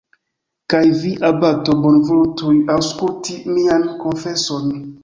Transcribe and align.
Kaj 0.73 0.79
vi, 1.01 1.11
abato, 1.29 1.77
bonvolu 1.83 2.27
tuj 2.43 2.57
aŭskulti 2.79 3.41
mian 3.55 3.91
konfeson! 4.03 4.79